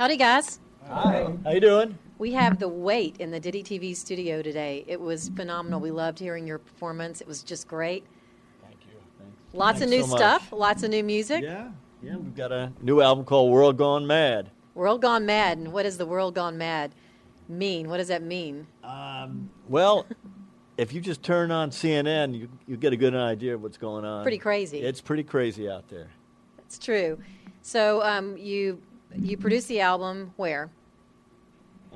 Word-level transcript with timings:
Howdy, 0.00 0.16
guys. 0.16 0.60
Hi. 0.88 1.30
How 1.44 1.50
you 1.50 1.60
doing? 1.60 1.98
We 2.16 2.32
have 2.32 2.58
the 2.58 2.70
Weight 2.70 3.16
in 3.18 3.30
the 3.30 3.38
DittyTV 3.38 3.94
studio 3.94 4.40
today. 4.40 4.82
It 4.86 4.98
was 4.98 5.28
phenomenal. 5.36 5.78
We 5.78 5.90
loved 5.90 6.18
hearing 6.18 6.46
your 6.46 6.56
performance. 6.56 7.20
It 7.20 7.26
was 7.26 7.42
just 7.42 7.68
great. 7.68 8.06
Thank 8.62 8.76
you. 8.86 8.98
Thanks. 9.18 9.34
Lots 9.52 9.80
Thanks 9.80 9.92
of 9.92 9.98
new 9.98 10.06
so 10.06 10.16
stuff. 10.16 10.52
Lots 10.52 10.84
of 10.84 10.88
new 10.88 11.04
music. 11.04 11.42
Yeah. 11.42 11.68
Yeah. 12.02 12.16
We've 12.16 12.34
got 12.34 12.50
a 12.50 12.72
new 12.80 13.02
album 13.02 13.26
called 13.26 13.52
World 13.52 13.76
Gone 13.76 14.06
Mad. 14.06 14.48
World 14.74 15.02
Gone 15.02 15.26
Mad. 15.26 15.58
And 15.58 15.70
what 15.70 15.82
does 15.82 15.98
the 15.98 16.06
World 16.06 16.34
Gone 16.34 16.56
Mad 16.56 16.94
mean? 17.46 17.90
What 17.90 17.98
does 17.98 18.08
that 18.08 18.22
mean? 18.22 18.68
Um, 18.82 19.50
well, 19.68 20.06
if 20.78 20.94
you 20.94 21.02
just 21.02 21.22
turn 21.22 21.50
on 21.50 21.70
CNN, 21.70 22.34
you 22.34 22.48
you 22.66 22.78
get 22.78 22.94
a 22.94 22.96
good 22.96 23.14
idea 23.14 23.54
of 23.54 23.62
what's 23.62 23.76
going 23.76 24.06
on. 24.06 24.22
Pretty 24.22 24.38
crazy. 24.38 24.80
It's 24.80 25.02
pretty 25.02 25.24
crazy 25.24 25.68
out 25.68 25.90
there. 25.90 26.08
That's 26.56 26.78
true. 26.78 27.18
So 27.60 28.02
um, 28.02 28.38
you 28.38 28.80
you 29.16 29.36
produced 29.36 29.68
the 29.68 29.80
album 29.80 30.32
where? 30.36 30.70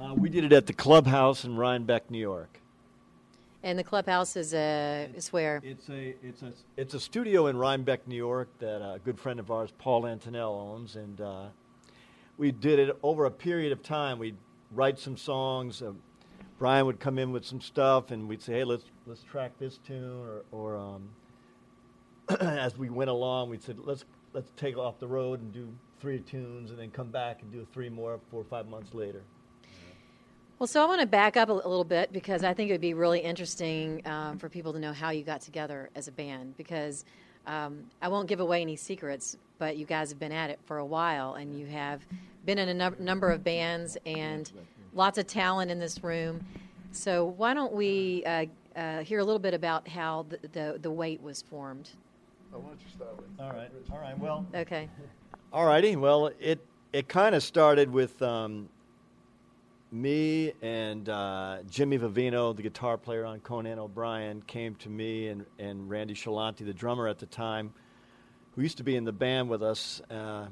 Uh, 0.00 0.14
we 0.14 0.28
did 0.28 0.44
it 0.44 0.52
at 0.52 0.66
the 0.66 0.72
Clubhouse 0.72 1.44
in 1.44 1.56
Rhinebeck, 1.56 2.10
New 2.10 2.18
York. 2.18 2.60
And 3.62 3.78
the 3.78 3.84
clubhouse 3.84 4.36
is 4.36 4.52
uh, 4.52 5.08
is 5.16 5.32
where? 5.32 5.58
It's 5.64 5.88
a 5.88 6.14
it's 6.22 6.42
a 6.42 6.53
it's 6.76 6.92
a 6.92 7.00
studio 7.00 7.47
in 7.47 7.56
Rhinebeck, 7.56 8.06
New 8.06 8.14
York 8.14 8.50
that 8.58 8.82
a 8.82 9.00
good 9.03 9.19
friend 9.19 9.41
of 9.41 9.50
ours, 9.50 9.72
Paul 9.78 10.03
Antonell, 10.03 10.53
owns, 10.53 10.97
and 10.97 11.19
uh, 11.19 11.47
we 12.36 12.53
did 12.53 12.78
it 12.78 12.98
over 13.03 13.24
a 13.24 13.30
period 13.30 13.72
of 13.72 13.82
time. 13.82 14.19
We'd 14.19 14.36
write 14.70 14.98
some 14.98 15.16
songs. 15.16 15.80
Uh, 15.80 15.92
Brian 16.58 16.84
would 16.84 17.00
come 17.00 17.19
in 17.19 17.32
with 17.32 17.47
some 17.47 17.62
stuff, 17.62 18.10
and 18.10 18.28
we'd 18.28 18.42
say, 18.42 18.53
"Hey, 18.53 18.64
let's 18.64 18.84
let's 19.06 19.22
track 19.22 19.53
this 19.58 19.78
tune," 19.78 20.20
or, 20.20 20.42
or 20.53 20.76
um, 20.76 21.08
as 22.41 22.76
we 22.76 22.91
went 22.91 23.08
along, 23.08 23.48
we'd 23.48 23.62
say, 23.62 23.72
"Let's 23.78 24.04
let's 24.34 24.50
take 24.58 24.76
off 24.76 24.98
the 24.98 25.08
road 25.08 25.41
and 25.41 25.54
do 25.54 25.72
three 26.04 26.20
tunes, 26.20 26.70
and 26.70 26.78
then 26.78 26.91
come 26.91 27.09
back 27.09 27.41
and 27.41 27.50
do 27.50 27.66
three 27.72 27.88
more 27.88 28.20
four 28.31 28.42
or 28.42 28.44
five 28.44 28.69
months 28.69 28.92
later." 28.92 29.22
Well, 30.59 30.66
so 30.66 30.82
I 30.82 30.87
want 30.87 31.00
to 31.00 31.06
back 31.06 31.38
up 31.38 31.48
a, 31.48 31.53
a 31.53 31.54
little 31.54 31.82
bit 31.82 32.12
because 32.12 32.44
I 32.44 32.53
think 32.53 32.69
it 32.69 32.75
would 32.75 32.81
be 32.82 32.92
really 32.92 33.20
interesting 33.20 34.06
um, 34.06 34.38
for 34.38 34.50
people 34.50 34.75
to 34.75 34.78
know 34.78 34.92
how 34.92 35.10
you 35.10 35.25
got 35.25 35.41
together 35.41 35.88
as 35.94 36.06
a 36.06 36.12
band. 36.12 36.59
Because 36.59 37.06
um, 37.47 37.84
I 38.03 38.09
won't 38.09 38.28
give 38.28 38.41
away 38.41 38.60
any 38.60 38.76
secrets, 38.76 39.38
but 39.59 39.78
you 39.78 39.87
guys 39.87 40.10
have 40.10 40.19
been 40.19 40.31
at 40.31 40.50
it 40.50 40.59
for 40.66 40.76
a 40.76 40.84
while, 40.84 41.34
and 41.34 41.59
you 41.59 41.65
have 41.66 42.03
been 42.44 42.59
in 42.59 42.69
a 42.69 42.75
num- 42.75 42.97
number 42.98 43.31
of 43.31 43.42
bands 43.42 43.97
and 44.04 44.53
lots 44.92 45.16
of 45.16 45.26
talent 45.26 45.71
in 45.71 45.78
this 45.78 46.04
room. 46.04 46.44
So 46.92 47.25
why 47.25 47.54
don't 47.54 47.72
we 47.72 48.22
uh, 48.26 48.44
uh, 48.76 48.98
hear 49.00 49.21
a 49.21 49.25
little 49.25 49.41
bit 49.41 49.54
about 49.54 49.88
how 49.88 50.26
the 50.28 50.38
the, 50.53 50.78
the 50.82 50.91
Weight 50.91 51.22
was 51.22 51.41
formed? 51.41 51.88
Oh, 52.53 52.59
why 52.59 52.69
don't 52.69 52.81
you 52.81 52.91
start 52.94 53.16
with? 53.16 53.26
All 53.41 53.50
right, 53.50 53.71
all 53.91 53.98
right. 53.98 54.19
Well, 54.19 54.47
Okay. 54.54 54.91
All 55.54 55.65
righty. 55.66 55.94
Well, 55.94 56.32
it 56.41 56.59
it 56.92 57.09
kind 57.09 57.32
of 57.32 57.41
started 57.41 57.88
with 57.88 58.20
um, 58.22 58.69
me 59.92 60.53
and 60.62 61.09
uh, 61.09 61.59
Jimmy 61.70 61.97
Vivino, 61.97 62.56
the 62.56 62.62
guitar 62.62 62.98
player 62.98 63.25
on 63.25 63.38
Conan 63.38 63.78
O'Brien, 63.78 64.42
came 64.48 64.75
to 64.75 64.88
me 64.88 65.28
and, 65.28 65.47
and 65.60 65.88
Randy 65.88 66.12
Ciarlante, 66.12 66.66
the 66.66 66.75
drummer 66.75 67.06
at 67.06 67.20
the 67.20 67.26
time, 67.26 67.72
who 68.56 68.62
used 68.62 68.78
to 68.78 68.82
be 68.82 68.97
in 68.97 69.04
the 69.04 69.12
band 69.12 69.48
with 69.48 69.62
us, 69.62 70.03
uh, 70.10 70.47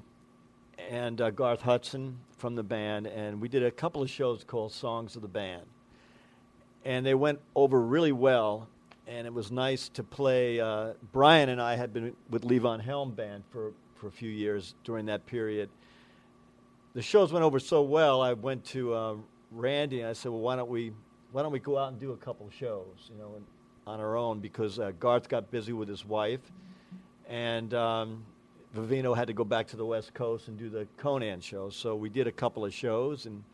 and 0.88 1.20
uh, 1.20 1.30
Garth 1.30 1.62
Hudson 1.62 2.16
from 2.38 2.54
the 2.54 2.62
band, 2.62 3.08
and 3.08 3.40
we 3.40 3.48
did 3.48 3.64
a 3.64 3.72
couple 3.72 4.02
of 4.02 4.08
shows 4.08 4.44
called 4.44 4.70
Songs 4.70 5.16
of 5.16 5.22
the 5.22 5.26
Band, 5.26 5.66
and 6.84 7.04
they 7.04 7.14
went 7.14 7.40
over 7.56 7.82
really 7.82 8.12
well. 8.12 8.68
And 9.08 9.26
it 9.26 9.34
was 9.34 9.50
nice 9.50 9.88
to 9.94 10.04
play. 10.04 10.60
Uh, 10.60 10.92
Brian 11.10 11.48
and 11.48 11.60
I 11.60 11.74
had 11.74 11.92
been 11.92 12.14
with 12.30 12.44
Levon 12.44 12.80
Helm 12.80 13.10
Band 13.10 13.42
for, 13.50 13.72
for 14.02 14.08
a 14.08 14.10
few 14.10 14.30
years 14.30 14.74
during 14.82 15.06
that 15.06 15.24
period. 15.26 15.70
The 16.94 17.02
shows 17.02 17.32
went 17.32 17.44
over 17.44 17.60
so 17.60 17.82
well. 17.82 18.20
I 18.20 18.32
went 18.32 18.64
to 18.66 18.92
uh, 18.92 19.14
Randy 19.52 20.00
and 20.00 20.08
I 20.08 20.12
said, 20.12 20.32
"Well, 20.32 20.40
why 20.40 20.56
don't 20.56 20.68
we 20.68 20.92
why 21.30 21.42
don't 21.42 21.52
we 21.52 21.60
go 21.60 21.78
out 21.78 21.92
and 21.92 22.00
do 22.00 22.10
a 22.10 22.16
couple 22.16 22.48
of 22.48 22.52
shows, 22.52 23.08
you 23.08 23.16
know, 23.16 23.40
on 23.86 24.00
our 24.00 24.16
own?" 24.16 24.40
Because 24.40 24.80
uh, 24.80 24.90
Garth 24.98 25.28
got 25.28 25.52
busy 25.52 25.72
with 25.72 25.88
his 25.88 26.04
wife, 26.04 26.40
and 27.28 27.72
um, 27.74 28.24
Vivino 28.76 29.16
had 29.16 29.28
to 29.28 29.32
go 29.32 29.44
back 29.44 29.68
to 29.68 29.76
the 29.76 29.86
West 29.86 30.14
Coast 30.14 30.48
and 30.48 30.58
do 30.58 30.68
the 30.68 30.88
Conan 30.96 31.40
show. 31.40 31.70
So 31.70 31.94
we 31.94 32.08
did 32.08 32.26
a 32.26 32.32
couple 32.32 32.64
of 32.64 32.74
shows, 32.74 33.26
and 33.26 33.44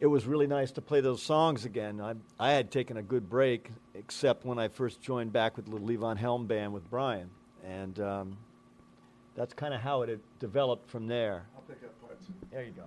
it 0.00 0.06
was 0.06 0.24
really 0.24 0.46
nice 0.46 0.70
to 0.72 0.80
play 0.80 1.02
those 1.02 1.22
songs 1.22 1.66
again. 1.66 2.00
I, 2.00 2.14
I 2.38 2.52
had 2.52 2.70
taken 2.70 2.96
a 2.96 3.02
good 3.02 3.28
break, 3.28 3.68
except 3.94 4.46
when 4.46 4.58
I 4.58 4.68
first 4.68 5.02
joined 5.02 5.34
back 5.34 5.58
with 5.58 5.66
the 5.66 5.76
Levon 5.76 6.16
Helm 6.16 6.46
band 6.46 6.72
with 6.72 6.88
Brian, 6.88 7.28
and 7.62 8.00
um, 8.00 8.38
that's 9.34 9.54
kind 9.54 9.74
of 9.74 9.80
how 9.80 10.02
it 10.02 10.08
had 10.08 10.20
developed 10.38 10.88
from 10.88 11.06
there. 11.06 11.44
I'll 11.54 11.62
pick 11.62 11.82
up 11.84 12.00
parts. 12.00 12.26
There 12.50 12.64
you 12.64 12.72
go. 12.72 12.84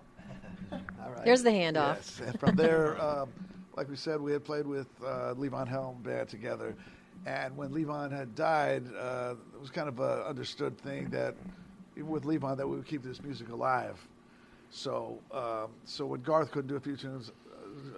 All 1.04 1.12
right. 1.12 1.24
Here's 1.24 1.44
the 1.44 1.50
handoff. 1.50 1.96
Yes. 1.96 2.22
And 2.26 2.40
from 2.40 2.56
there, 2.56 3.02
um, 3.02 3.30
like 3.76 3.90
we 3.90 3.96
said, 3.96 4.22
we 4.22 4.32
had 4.32 4.44
played 4.44 4.68
with 4.68 4.88
uh, 5.04 5.34
Levon 5.36 5.68
Helm 5.68 6.02
band 6.04 6.30
together. 6.30 6.76
And 7.26 7.56
when 7.56 7.70
Levon 7.70 8.12
had 8.12 8.36
died, 8.36 8.84
uh, 9.00 9.36
it 9.54 9.60
was 9.60 9.70
kind 9.70 9.88
of 9.88 10.00
a 10.00 10.28
understood 10.28 10.78
thing 10.78 11.10
that 11.10 11.36
even 11.96 12.10
with 12.10 12.24
Levon 12.24 12.58
that 12.58 12.68
we 12.68 12.76
would 12.76 12.88
keep 12.88 13.04
this 13.04 13.22
music 13.22 13.50
alive. 13.50 14.00
So, 14.70 15.20
um, 15.32 15.72
so 15.86 16.06
when 16.06 16.22
Garth 16.22 16.52
couldn't 16.52 16.68
do 16.68 16.76
a 16.76 16.80
few 16.80 16.98
tunes, 16.98 17.32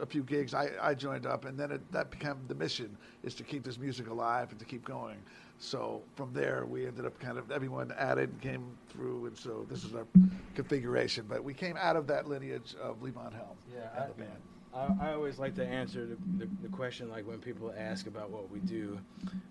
a 0.02 0.06
few 0.06 0.24
gigs, 0.24 0.54
I, 0.54 0.70
I 0.82 0.94
joined 0.94 1.26
up, 1.26 1.46
and 1.46 1.58
then 1.58 1.72
it, 1.72 1.92
that 1.92 2.12
became 2.12 2.38
the 2.48 2.56
mission: 2.56 2.98
is 3.24 3.36
to 3.36 3.44
keep 3.44 3.64
this 3.64 3.78
music 3.78 4.10
alive 4.10 4.50
and 4.52 4.60
to 4.60 4.66
keep 4.66 4.84
going. 4.86 5.18
So 5.58 6.02
from 6.16 6.34
there, 6.34 6.66
we 6.66 6.86
ended 6.86 7.06
up 7.06 7.18
kind 7.20 7.38
of 7.38 7.50
everyone 7.52 7.94
added 7.98 8.30
and 8.30 8.42
came 8.42 8.78
through, 8.90 9.28
and 9.28 9.38
so 9.38 9.66
this 9.70 9.84
is 9.86 9.96
our 9.96 10.06
configuration. 10.54 11.26
But 11.28 11.44
we 11.44 11.54
came 11.54 11.78
out 11.78 11.96
of 11.96 12.08
that 12.08 12.28
lineage 12.28 12.76
of 12.82 13.02
Levon 13.02 13.34
Helm 13.34 13.58
Yeah, 13.74 13.90
and 13.96 14.04
I- 14.04 14.08
the 14.08 14.14
band. 14.14 14.32
I, 14.74 14.90
I 15.12 15.14
always 15.14 15.40
like 15.40 15.56
to 15.56 15.66
answer 15.66 16.06
the, 16.06 16.18
the, 16.38 16.50
the 16.64 16.68
question 16.68 17.10
like 17.10 17.26
when 17.26 17.40
people 17.40 17.74
ask 17.78 18.08
about 18.08 18.30
what 18.30 18.52
we 18.52 18.60
do. 18.60 19.00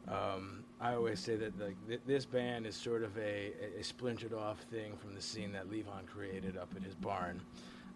Um, 0.07 0.63
I 0.83 0.93
always 0.93 1.19
say 1.19 1.35
that 1.37 1.59
like 1.59 1.77
th- 1.89 2.01
this 2.07 2.27
band 2.27 2.67
is 2.67 2.77
sort 2.77 3.03
of 3.03 3.17
a, 3.17 3.53
a 3.79 3.83
splintered 3.83 4.35
off 4.35 4.59
thing 4.71 4.99
from 4.99 5.15
the 5.15 5.23
scene 5.23 5.51
that 5.53 5.71
Levon 5.71 6.05
created 6.07 6.59
up 6.59 6.69
at 6.77 6.83
his 6.83 6.95
barn. 6.95 7.41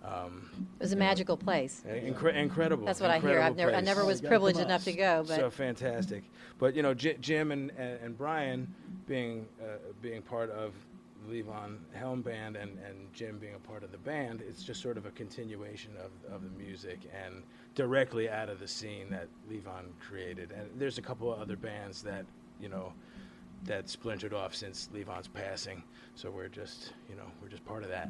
Um, 0.05 0.49
It 0.79 0.83
was 0.83 0.93
a 0.93 0.97
magical 0.97 1.37
place. 1.37 1.83
incre- 1.87 2.35
incredible. 2.35 2.87
That's 2.87 3.01
what 3.01 3.11
I 3.11 3.19
hear. 3.19 3.41
I've 3.41 3.53
incredible 3.53 3.57
never, 3.57 3.75
I 3.75 3.81
never 3.81 4.05
was 4.05 4.21
privileged 4.21 4.61
enough 4.61 4.85
to 4.85 4.93
go, 4.93 5.25
but 5.27 5.37
So 5.37 5.51
fantastic. 5.51 6.23
But 6.59 6.75
you 6.75 6.83
know, 6.83 6.95
J- 6.95 7.17
Jim 7.21 7.51
and, 7.53 7.71
and, 7.77 8.01
and 8.01 8.19
Brian 8.19 8.73
being 9.07 9.47
uh, 9.61 9.79
being 10.01 10.23
part 10.23 10.51
of 10.51 10.73
Levon 11.29 11.79
Helm 11.93 12.23
Band 12.23 12.57
and, 12.57 12.79
and 12.87 13.13
Jim 13.13 13.39
being 13.39 13.55
a 13.55 13.59
part 13.59 13.83
of 13.83 13.91
the 13.93 13.99
band, 13.99 14.43
it's 14.49 14.63
just 14.63 14.81
sort 14.81 14.97
of 14.97 15.05
a 15.05 15.11
continuation 15.11 15.91
of, 15.99 16.33
of 16.33 16.43
the 16.43 16.51
music 16.63 17.01
and 17.27 17.43
directly 17.75 18.31
out 18.31 18.49
of 18.49 18.61
the 18.61 18.69
scene 18.69 19.11
that 19.11 19.29
Levon 19.51 19.87
created. 20.01 20.53
And 20.53 20.69
there's 20.79 20.99
a 20.99 21.03
couple 21.03 21.33
of 21.33 21.41
other 21.41 21.57
bands 21.57 22.03
that, 22.03 22.25
you 22.61 22.69
know, 22.69 22.93
that 23.65 23.89
splintered 23.91 24.33
off 24.33 24.55
since 24.55 24.89
Levon's 24.95 25.29
passing. 25.29 25.83
So 26.15 26.31
we're 26.31 26.49
just, 26.49 26.93
you 27.11 27.17
know, 27.17 27.27
we're 27.43 27.49
just 27.49 27.65
part 27.67 27.83
of 27.83 27.91
that. 27.91 28.09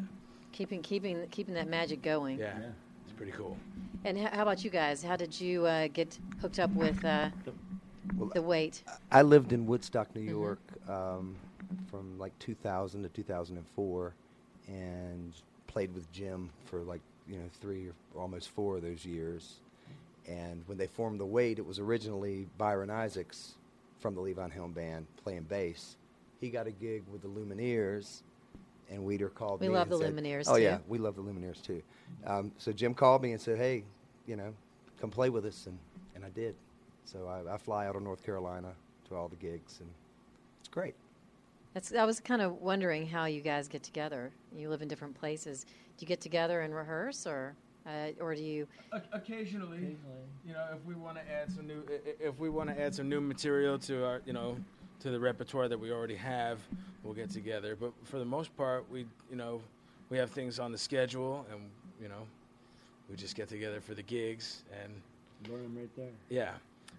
Keeping 0.59 0.83
keeping 0.83 1.25
keeping 1.31 1.55
that 1.55 1.69
magic 1.69 2.03
going. 2.03 2.37
Yeah, 2.37 2.59
it's 3.05 3.13
pretty 3.17 3.31
cool. 3.31 3.57
And 4.05 4.19
h- 4.19 4.31
how 4.33 4.43
about 4.43 4.65
you 4.65 4.71
guys? 4.71 5.05
How 5.05 5.15
did 5.15 5.41
you 5.41 5.65
uh, 5.65 5.87
get 5.87 6.19
hooked 6.43 6.59
up 6.59 6.73
with 6.73 7.05
uh, 7.05 7.29
the 8.35 8.43
Weight? 8.43 8.83
I 9.13 9.23
lived 9.23 9.53
in 9.53 9.67
Woodstock, 9.67 10.13
New 10.17 10.21
York, 10.23 10.59
um, 10.89 11.37
from 11.89 12.19
like 12.19 12.37
2000 12.41 13.05
to 13.05 13.09
2004, 13.09 14.15
and 14.67 15.33
played 15.69 15.95
with 15.95 16.11
Jim 16.11 16.51
for 16.65 16.81
like 16.81 17.03
you 17.29 17.37
know 17.37 17.49
three 17.61 17.87
or 17.87 18.21
almost 18.21 18.49
four 18.49 18.75
of 18.75 18.83
those 18.83 19.07
years. 19.07 19.61
And 20.27 20.65
when 20.67 20.77
they 20.77 20.89
formed 20.89 21.21
the 21.21 21.27
Weight, 21.27 21.61
it 21.61 21.67
was 21.67 21.79
originally 21.79 22.49
Byron 22.59 22.91
Isaacs 22.91 23.55
from 24.01 24.17
the 24.17 24.21
Levon 24.21 24.51
Helm 24.51 24.73
Band 24.73 25.07
playing 25.23 25.45
bass. 25.45 25.95
He 26.41 26.51
got 26.51 26.67
a 26.67 26.73
gig 26.73 27.05
with 27.13 27.23
the 27.23 27.29
Lumineers, 27.29 28.23
and 28.91 29.03
Weider 29.03 29.33
called 29.33 29.61
We 29.61 29.69
me. 29.69 29.75
love 29.75 29.91
and 29.91 30.01
the 30.01 30.05
said- 30.05 30.15
Lumineers, 30.17 30.45
Oh 30.49 30.57
too. 30.57 30.63
yeah, 30.63 30.79
we 30.89 30.99
love 30.99 31.17
the 31.17 31.23
Lumineers 31.23 31.63
too. 31.63 31.83
Um, 32.27 32.53
so 32.59 32.73
Jim 32.73 32.95
called 32.95 33.23
me 33.23 33.33
and 33.33 33.41
said, 33.41 33.59
"Hey, 33.59 33.85
you 34.27 34.37
know, 34.37 34.55
come 35.01 35.11
play 35.11 35.31
with 35.31 35.45
us," 35.45 35.67
and, 35.67 35.79
and 36.15 36.25
I 36.25 36.31
did. 36.31 36.55
So 37.05 37.27
I, 37.27 37.55
I 37.55 37.59
fly 37.59 37.87
out 37.87 37.97
of 37.97 38.03
North 38.03 38.25
Carolina 38.25 38.73
to 39.09 39.15
all 39.15 39.29
the 39.29 39.37
gigs, 39.37 39.79
and 39.81 39.89
it's 40.61 40.69
great. 40.69 40.95
That's, 41.75 41.95
I 41.95 42.05
was 42.05 42.19
kind 42.21 42.43
of 42.43 42.61
wondering 42.61 43.07
how 43.07 43.27
you 43.27 43.41
guys 43.41 43.69
get 43.69 43.83
together. 43.83 44.31
You 44.57 44.69
live 44.69 44.83
in 44.83 44.89
different 44.89 45.15
places. 45.15 45.65
Do 45.97 46.05
you 46.05 46.07
get 46.07 46.21
together 46.21 46.63
and 46.63 46.75
rehearse, 46.75 47.27
or 47.27 47.55
uh, 47.87 48.11
or 48.21 48.35
do 48.35 48.43
you? 48.43 48.67
O- 48.93 49.01
Occasionally, 49.13 49.97
you 50.47 50.53
know, 50.55 50.65
if 50.75 50.85
we 50.87 50.95
want 50.95 51.17
to 51.19 51.31
add 51.31 51.51
some 51.53 51.67
new, 51.67 51.83
i- 51.89 52.09
i- 52.09 52.29
if 52.29 52.39
we 52.39 52.49
want 52.49 52.69
to 52.71 52.81
add 52.81 52.95
some 52.95 53.09
new 53.09 53.21
material 53.21 53.79
to 53.81 54.05
our, 54.05 54.23
you 54.27 54.33
know, 54.33 54.57
to 55.01 55.11
the 55.11 55.21
repertoire 55.21 55.69
that 55.69 55.79
we 55.79 55.93
already 55.93 56.17
have, 56.17 56.59
we'll 57.03 57.15
get 57.15 57.31
together. 57.31 57.77
But 57.79 57.93
for 58.05 58.19
the 58.19 58.25
most 58.25 58.57
part, 58.57 58.85
we, 58.91 59.07
you 59.31 59.37
know, 59.37 59.61
we 60.11 60.19
have 60.19 60.31
things 60.31 60.59
on 60.59 60.73
the 60.73 60.79
schedule, 60.79 61.47
and 61.51 61.61
you 62.03 62.09
know, 62.09 62.27
we 63.11 63.17
just 63.17 63.37
get 63.37 63.49
together 63.49 63.81
for 63.81 63.95
the 63.95 64.03
gigs, 64.03 64.63
and 64.83 64.93
Learn 65.49 65.63
them 65.63 65.77
right 65.79 65.97
there. 65.97 66.11
yeah, 66.31 66.51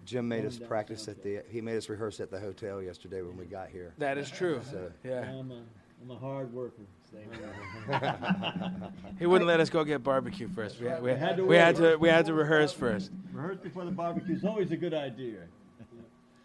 Jim 0.06 0.26
made 0.26 0.46
us 0.46 0.58
practice 0.58 1.08
at 1.08 1.22
the. 1.22 1.40
He 1.50 1.60
made 1.60 1.76
us 1.76 1.90
rehearse 1.90 2.20
at 2.20 2.30
the 2.30 2.40
hotel 2.40 2.82
yesterday 2.82 3.20
when 3.20 3.36
we 3.36 3.44
got 3.44 3.68
here. 3.68 3.92
that 3.98 4.16
is 4.16 4.30
true. 4.30 4.62
So- 4.70 4.90
Yeah, 5.04 5.20
I'm 5.20 5.50
a, 5.50 5.60
I'm 6.02 6.10
a 6.10 6.18
hard 6.18 6.52
worker. 6.54 6.82
he 9.18 9.26
wouldn't 9.26 9.48
let 9.48 9.58
us 9.60 9.68
go 9.68 9.84
get 9.84 10.02
barbecue 10.04 10.48
first. 10.48 10.80
We 10.80 10.86
had, 10.86 11.02
we, 11.02 11.10
had 11.10 11.36
to 11.36 11.44
we 11.44 11.56
had 11.56 11.76
to 11.76 11.96
we 11.96 12.08
had 12.08 12.26
to 12.26 12.34
rehearse 12.34 12.72
first. 12.72 13.10
Rehearse 13.32 13.58
before 13.58 13.84
the 13.84 13.90
barbecue 13.90 14.34
is 14.34 14.44
always 14.44 14.70
a 14.70 14.76
good 14.76 14.94
idea. 14.94 15.40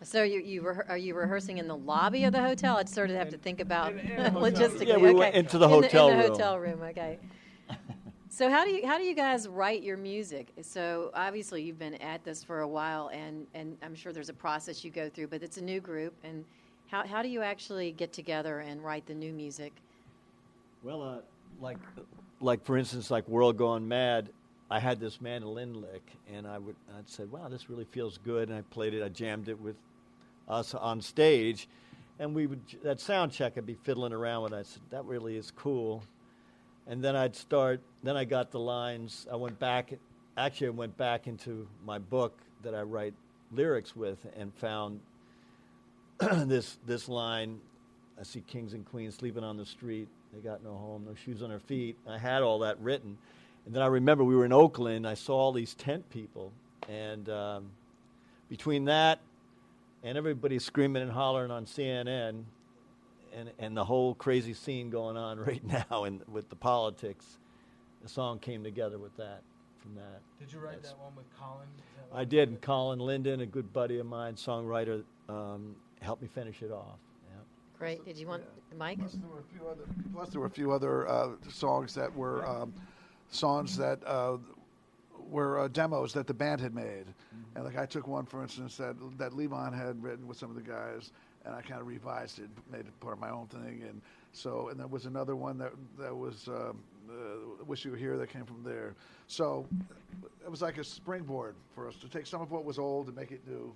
So 0.05 0.23
you, 0.23 0.39
you 0.39 0.61
rehe- 0.61 0.87
are 0.89 0.97
you 0.97 1.15
rehearsing 1.15 1.57
in 1.57 1.67
the 1.67 1.75
lobby 1.75 2.23
of 2.25 2.31
the 2.33 2.41
hotel? 2.41 2.77
I'd 2.77 2.87
sort 2.87 3.09
of 3.09 3.15
have 3.15 3.29
to 3.29 3.37
think 3.37 3.59
about 3.59 3.93
in- 3.93 3.99
in 3.99 4.19
a 4.19 4.29
hotel 4.29 4.41
room. 4.41 4.53
logistically. 4.53 4.87
Yeah, 4.87 4.97
we 4.97 5.09
okay. 5.09 5.13
went 5.19 5.35
into 5.35 5.57
the 5.57 5.65
in 5.65 5.71
hotel 5.71 6.07
the, 6.07 6.13
in 6.13 6.17
the 6.19 6.23
room. 6.23 6.31
hotel 6.33 6.59
room. 6.59 6.81
Okay. 6.81 7.19
so 8.29 8.49
how 8.49 8.63
do 8.63 8.71
you 8.71 8.85
how 8.85 8.97
do 8.97 9.03
you 9.03 9.15
guys 9.15 9.47
write 9.47 9.81
your 9.81 9.97
music? 9.97 10.47
So 10.61 11.09
obviously 11.13 11.63
you've 11.63 11.79
been 11.79 11.95
at 11.95 12.23
this 12.23 12.43
for 12.43 12.61
a 12.61 12.67
while, 12.67 13.09
and 13.13 13.47
and 13.55 13.77
I'm 13.81 13.95
sure 13.95 14.13
there's 14.13 14.29
a 14.29 14.33
process 14.33 14.83
you 14.83 14.91
go 14.91 15.09
through, 15.09 15.27
but 15.27 15.41
it's 15.41 15.57
a 15.57 15.63
new 15.63 15.79
group, 15.79 16.13
and 16.23 16.45
how 16.87 17.05
how 17.05 17.21
do 17.23 17.29
you 17.29 17.41
actually 17.41 17.91
get 17.91 18.13
together 18.13 18.59
and 18.59 18.83
write 18.83 19.05
the 19.07 19.13
new 19.15 19.33
music? 19.33 19.73
Well, 20.83 21.01
uh, 21.01 21.17
like, 21.59 21.77
like 22.41 22.63
for 22.63 22.77
instance, 22.77 23.09
like 23.09 23.27
World 23.27 23.57
Gone 23.57 23.87
Mad, 23.87 24.29
I 24.69 24.79
had 24.79 24.99
this 24.99 25.19
mandolin 25.19 25.81
lick, 25.81 26.03
and 26.31 26.45
I 26.47 26.59
would 26.59 26.75
I'd 26.95 27.09
said, 27.09 27.31
"Wow, 27.31 27.47
this 27.47 27.71
really 27.71 27.85
feels 27.85 28.19
good," 28.19 28.49
and 28.49 28.57
I 28.57 28.61
played 28.69 28.93
it. 28.93 29.01
I 29.01 29.09
jammed 29.09 29.49
it 29.49 29.59
with 29.59 29.75
us 30.47 30.73
on 30.73 31.01
stage, 31.01 31.67
and 32.19 32.33
we 32.35 32.47
would 32.47 32.61
that 32.83 32.99
sound 32.99 33.31
check. 33.31 33.57
I'd 33.57 33.65
be 33.65 33.75
fiddling 33.75 34.13
around 34.13 34.43
with. 34.43 34.53
it. 34.53 34.57
I 34.57 34.63
said, 34.63 34.81
"That 34.89 35.05
really 35.05 35.35
is 35.37 35.51
cool," 35.51 36.03
and 36.87 37.03
then 37.03 37.15
I'd 37.15 37.35
start. 37.35 37.81
Then 38.03 38.17
I 38.17 38.25
got 38.25 38.51
the 38.51 38.59
lines. 38.59 39.27
I 39.31 39.35
went 39.35 39.59
back. 39.59 39.93
Actually, 40.37 40.67
I 40.67 40.71
went 40.71 40.97
back 40.97 41.27
into 41.27 41.67
my 41.83 41.97
book 41.97 42.39
that 42.61 42.75
I 42.75 42.81
write 42.81 43.13
lyrics 43.51 43.95
with, 43.95 44.25
and 44.35 44.53
found 44.55 44.99
this 46.19 46.77
this 46.85 47.09
line. 47.09 47.59
I 48.19 48.23
see 48.23 48.41
kings 48.41 48.73
and 48.73 48.85
queens 48.85 49.15
sleeping 49.15 49.43
on 49.43 49.57
the 49.57 49.65
street. 49.65 50.07
They 50.33 50.39
got 50.39 50.63
no 50.63 50.73
home, 50.73 51.05
no 51.05 51.15
shoes 51.15 51.41
on 51.43 51.49
their 51.49 51.59
feet. 51.59 51.97
I 52.07 52.17
had 52.17 52.43
all 52.43 52.59
that 52.59 52.79
written, 52.79 53.17
and 53.65 53.75
then 53.75 53.81
I 53.81 53.87
remember 53.87 54.23
we 54.23 54.35
were 54.35 54.45
in 54.45 54.53
Oakland. 54.53 55.07
I 55.07 55.15
saw 55.15 55.35
all 55.35 55.51
these 55.51 55.73
tent 55.73 56.09
people, 56.09 56.53
and 56.87 57.27
um, 57.29 57.71
between 58.47 58.85
that 58.85 59.19
and 60.05 60.17
everybody 60.17 60.59
screaming 60.59 61.01
and 61.01 61.11
hollering 61.11 61.51
on 61.51 61.65
CNN, 61.65 62.43
and 63.33 63.51
and 63.59 63.75
the 63.75 63.83
whole 63.83 64.13
crazy 64.15 64.53
scene 64.53 64.89
going 64.89 65.17
on 65.17 65.39
right 65.45 65.63
now, 65.65 66.05
and 66.05 66.21
with 66.31 66.47
the 66.49 66.55
politics, 66.55 67.39
the 68.01 68.07
song 68.07 68.39
came 68.39 68.63
together 68.63 68.97
with 68.97 69.17
that. 69.17 69.41
From 69.81 69.95
that, 69.95 70.21
Did 70.39 70.51
you 70.51 70.59
write 70.59 70.77
That's- 70.77 70.93
that 70.93 70.99
one 70.99 71.15
with 71.15 71.25
Colin? 71.39 71.67
I 72.13 72.23
did. 72.23 72.49
And 72.49 72.61
Colin 72.61 72.99
Linden, 72.99 73.41
a 73.41 73.45
good 73.45 73.71
buddy 73.73 73.99
of 73.99 74.05
mine, 74.05 74.33
songwriter, 74.35 75.03
um, 75.27 75.75
helped 76.01 76.21
me 76.23 76.27
finish 76.27 76.61
it 76.63 76.71
off. 76.71 76.97
Yeah. 77.27 77.37
Great. 77.77 78.05
Did 78.05 78.17
you 78.17 78.25
want 78.25 78.43
the 78.69 78.75
mic? 78.75 78.97
Plus, 78.99 79.13
there 79.13 79.29
were 79.29 79.39
a 79.39 79.57
few 79.57 79.67
other, 79.67 79.83
plus 80.13 80.29
there 80.29 80.39
were 80.41 80.47
a 80.47 80.51
few 80.51 80.71
other 80.71 81.07
uh, 81.07 81.29
songs 81.49 81.93
that 81.95 82.15
were 82.15 82.47
um, 82.47 82.73
songs 83.29 83.75
that 83.77 83.99
uh, 84.07 84.37
were 85.29 85.59
uh, 85.59 85.67
demos 85.67 86.13
that 86.13 86.27
the 86.27 86.33
band 86.33 86.61
had 86.61 86.73
made. 86.75 87.05
And 87.55 87.63
like 87.65 87.77
I 87.77 87.85
took 87.85 88.07
one, 88.07 88.25
for 88.25 88.41
instance, 88.43 88.77
that 88.77 88.95
that 89.17 89.31
Levon 89.31 89.73
had 89.75 90.01
written 90.03 90.27
with 90.27 90.37
some 90.37 90.49
of 90.49 90.55
the 90.55 90.61
guys, 90.61 91.11
and 91.45 91.53
I 91.55 91.61
kind 91.61 91.79
of 91.81 91.87
revised 91.87 92.39
it, 92.39 92.49
made 92.71 92.81
it 92.81 92.99
part 92.99 93.13
of 93.13 93.19
my 93.19 93.29
own 93.29 93.47
thing. 93.47 93.83
And 93.87 94.01
so, 94.33 94.69
and 94.69 94.79
there 94.79 94.87
was 94.87 95.05
another 95.05 95.35
one 95.35 95.57
that 95.57 95.71
that 95.97 96.15
was 96.15 96.47
um, 96.47 96.79
uh, 97.09 97.63
"Wish 97.65 97.85
You 97.85 97.91
Were 97.91 97.97
Here" 97.97 98.17
that 98.17 98.29
came 98.29 98.45
from 98.45 98.61
there. 98.63 98.93
So 99.27 99.65
it 100.43 100.51
was 100.51 100.61
like 100.61 100.77
a 100.77 100.83
springboard 100.83 101.55
for 101.73 101.87
us 101.87 101.95
to 101.97 102.09
take 102.09 102.27
some 102.27 102.41
of 102.41 102.51
what 102.51 102.65
was 102.65 102.77
old 102.77 103.07
and 103.07 103.15
make 103.15 103.31
it 103.31 103.41
new, 103.47 103.73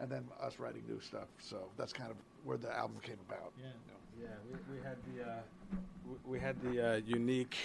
and 0.00 0.10
then 0.10 0.24
us 0.40 0.58
writing 0.58 0.82
new 0.88 1.00
stuff. 1.00 1.28
So 1.38 1.56
that's 1.76 1.92
kind 1.92 2.10
of 2.10 2.16
where 2.44 2.56
the 2.58 2.70
album 2.76 2.96
came 3.02 3.18
about. 3.28 3.52
Yeah. 3.58 3.66
Yeah, 4.20 4.28
we, 4.50 4.76
we 4.76 4.82
had 4.82 4.96
the 5.16 5.22
uh, 5.24 5.34
w- 6.04 6.20
we 6.26 6.38
had 6.38 6.60
the 6.62 6.92
uh, 6.92 6.96
unique 7.06 7.56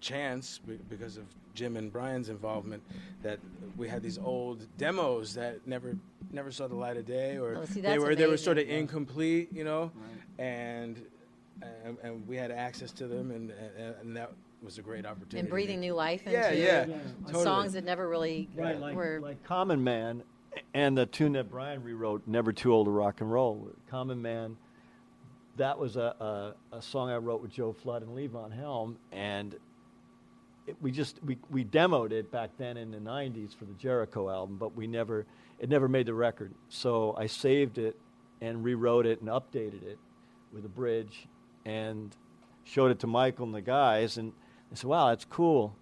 chance 0.00 0.60
because 0.88 1.16
of 1.16 1.24
Jim 1.54 1.76
and 1.76 1.92
Brian's 1.92 2.28
involvement 2.28 2.82
that 3.22 3.38
we 3.76 3.88
had 3.88 4.02
these 4.02 4.18
old 4.18 4.66
demos 4.78 5.34
that 5.34 5.66
never 5.66 5.96
never 6.32 6.50
saw 6.52 6.68
the 6.68 6.74
light 6.74 6.96
of 6.96 7.06
day 7.06 7.36
or 7.38 7.56
Oh, 7.56 7.64
see, 7.64 7.80
they 7.80 7.88
that's 7.90 8.02
were 8.02 8.14
they 8.14 8.26
were 8.26 8.36
sort 8.36 8.58
of 8.58 8.68
incomplete, 8.68 9.48
you 9.52 9.64
know, 9.64 9.90
and, 10.38 11.04
and 11.84 11.96
and 12.02 12.26
we 12.28 12.36
had 12.36 12.50
access 12.50 12.92
to 12.92 13.06
them 13.08 13.30
and 13.30 13.50
and, 13.50 13.94
and 14.00 14.16
that 14.16 14.32
was 14.62 14.78
a 14.78 14.82
great 14.82 15.06
opportunity. 15.06 15.38
And 15.40 15.48
breathing 15.48 15.80
new 15.80 15.94
life 15.94 16.26
into 16.26 16.36
Yeah, 16.38 16.50
yeah, 16.52 16.86
Yeah. 16.86 16.96
totally. 17.26 17.44
songs 17.44 17.72
that 17.74 17.84
never 17.84 18.08
really 18.08 18.48
Right, 18.56 18.78
like, 18.80 18.96
were. 18.96 19.20
like 19.22 19.42
Common 19.44 19.82
Man 19.84 20.22
and 20.74 20.98
the 20.98 21.06
tune 21.06 21.32
that 21.34 21.48
Brian 21.50 21.82
rewrote, 21.84 22.22
Never 22.26 22.52
Too 22.52 22.72
Old 22.72 22.86
to 22.86 22.90
Rock 22.90 23.20
and 23.20 23.30
Roll. 23.30 23.70
Common 23.88 24.20
Man, 24.20 24.56
that 25.56 25.78
was 25.78 25.96
a, 25.96 26.54
a, 26.72 26.76
a 26.76 26.82
song 26.82 27.08
I 27.10 27.16
wrote 27.18 27.40
with 27.40 27.52
Joe 27.52 27.72
Flood 27.72 28.02
and 28.02 28.10
Levon 28.16 28.52
Helm, 28.52 28.98
and 29.12 29.54
it, 30.68 30.76
we 30.80 30.90
just 30.90 31.18
we, 31.24 31.38
we 31.50 31.64
demoed 31.64 32.12
it 32.12 32.30
back 32.30 32.50
then 32.58 32.76
in 32.76 32.90
the 32.90 32.98
90s 32.98 33.56
for 33.56 33.64
the 33.64 33.74
Jericho 33.74 34.28
album, 34.28 34.56
but 34.58 34.76
we 34.76 34.86
never 34.86 35.26
it 35.58 35.68
never 35.68 35.88
made 35.88 36.06
the 36.06 36.14
record. 36.14 36.52
So 36.68 37.14
I 37.18 37.26
saved 37.26 37.78
it 37.78 37.96
and 38.40 38.62
rewrote 38.62 39.06
it 39.06 39.20
and 39.20 39.28
updated 39.28 39.82
it 39.82 39.98
with 40.52 40.64
a 40.64 40.68
bridge 40.68 41.26
and 41.64 42.14
showed 42.64 42.90
it 42.90 43.00
to 43.00 43.06
Michael 43.06 43.46
and 43.46 43.54
the 43.54 43.60
guys, 43.60 44.18
and 44.18 44.32
they 44.70 44.76
said, 44.76 44.88
"Wow, 44.88 45.08
that's 45.08 45.24
cool." 45.24 45.74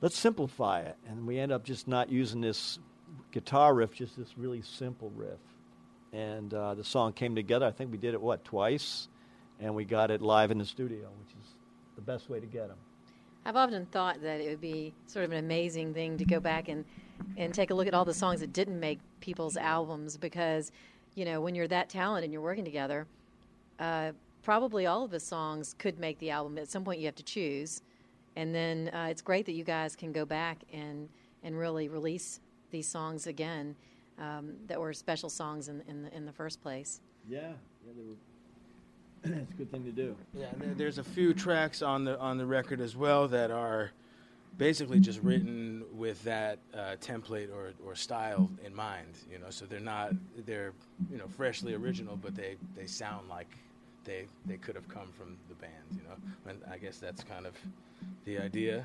let's 0.00 0.16
simplify 0.16 0.80
it. 0.80 0.96
And 1.08 1.26
we 1.26 1.38
end 1.38 1.52
up 1.52 1.64
just 1.64 1.88
not 1.88 2.10
using 2.10 2.40
this 2.40 2.78
guitar 3.32 3.74
riff, 3.74 3.92
just 3.92 4.16
this 4.16 4.36
really 4.36 4.62
simple 4.62 5.10
riff. 5.14 5.38
And 6.12 6.52
uh, 6.54 6.74
the 6.74 6.84
song 6.84 7.12
came 7.12 7.34
together. 7.34 7.66
I 7.66 7.70
think 7.70 7.92
we 7.92 7.98
did 7.98 8.14
it, 8.14 8.20
what, 8.20 8.44
twice? 8.44 9.08
And 9.60 9.74
we 9.74 9.84
got 9.84 10.10
it 10.10 10.22
live 10.22 10.50
in 10.50 10.58
the 10.58 10.64
studio, 10.64 11.08
which 11.18 11.34
is 11.42 11.50
the 11.96 12.02
best 12.02 12.30
way 12.30 12.40
to 12.40 12.46
get 12.46 12.68
them. 12.68 12.78
I've 13.44 13.56
often 13.56 13.86
thought 13.86 14.20
that 14.22 14.40
it 14.40 14.48
would 14.48 14.60
be 14.60 14.94
sort 15.06 15.24
of 15.24 15.32
an 15.32 15.38
amazing 15.38 15.94
thing 15.94 16.18
to 16.18 16.24
go 16.24 16.40
back 16.40 16.68
and, 16.68 16.84
and 17.36 17.54
take 17.54 17.70
a 17.70 17.74
look 17.74 17.86
at 17.86 17.94
all 17.94 18.04
the 18.04 18.14
songs 18.14 18.40
that 18.40 18.52
didn't 18.52 18.78
make 18.78 18.98
people's 19.20 19.56
albums 19.56 20.16
because, 20.16 20.70
you 21.14 21.24
know, 21.24 21.40
when 21.40 21.54
you're 21.54 21.68
that 21.68 21.88
talented 21.88 22.24
and 22.24 22.32
you're 22.32 22.42
working 22.42 22.64
together, 22.64 23.06
uh, 23.78 24.12
probably 24.42 24.86
all 24.86 25.04
of 25.04 25.10
the 25.10 25.20
songs 25.20 25.74
could 25.78 25.98
make 25.98 26.18
the 26.18 26.30
album. 26.30 26.58
At 26.58 26.68
some 26.68 26.84
point, 26.84 27.00
you 27.00 27.06
have 27.06 27.14
to 27.16 27.22
choose. 27.22 27.82
And 28.36 28.54
then 28.54 28.88
uh, 28.94 29.08
it's 29.10 29.22
great 29.22 29.46
that 29.46 29.52
you 29.52 29.64
guys 29.64 29.96
can 29.96 30.12
go 30.12 30.24
back 30.24 30.58
and, 30.72 31.08
and 31.42 31.58
really 31.58 31.88
release 31.88 32.40
these 32.70 32.86
songs 32.86 33.26
again 33.26 33.74
um, 34.18 34.54
that 34.66 34.80
were 34.80 34.92
special 34.92 35.30
songs 35.30 35.68
in, 35.68 35.82
in, 35.88 36.02
the, 36.02 36.14
in 36.14 36.26
the 36.26 36.32
first 36.32 36.60
place. 36.60 37.00
Yeah, 37.28 37.52
yeah, 37.84 37.92
they 37.96 38.02
were. 38.02 38.14
It's 39.24 39.52
a 39.52 39.54
good 39.54 39.70
thing 39.70 39.84
to 39.84 39.92
do. 39.92 40.16
Yeah, 40.34 40.46
and 40.60 40.76
there's 40.76 40.98
a 40.98 41.04
few 41.04 41.34
tracks 41.34 41.82
on 41.82 42.04
the 42.04 42.18
on 42.18 42.38
the 42.38 42.46
record 42.46 42.80
as 42.80 42.96
well 42.96 43.28
that 43.28 43.50
are 43.50 43.92
basically 44.58 44.98
just 44.98 45.22
written 45.22 45.84
with 45.94 46.22
that 46.24 46.58
uh, 46.74 46.96
template 47.00 47.48
or, 47.52 47.72
or 47.86 47.94
style 47.94 48.50
in 48.64 48.74
mind. 48.74 49.14
You 49.30 49.38
know, 49.38 49.50
so 49.50 49.64
they're 49.64 49.80
not 49.80 50.12
they're 50.44 50.72
you 51.10 51.18
know 51.18 51.28
freshly 51.28 51.74
original, 51.74 52.16
but 52.16 52.34
they, 52.34 52.56
they 52.76 52.86
sound 52.86 53.28
like 53.28 53.48
they 54.04 54.26
they 54.46 54.56
could 54.56 54.74
have 54.74 54.88
come 54.88 55.08
from 55.16 55.36
the 55.48 55.54
band. 55.54 55.72
You 55.92 56.02
know, 56.08 56.50
and 56.50 56.60
I 56.70 56.78
guess 56.78 56.98
that's 56.98 57.22
kind 57.22 57.46
of 57.46 57.54
the 58.24 58.38
idea 58.38 58.84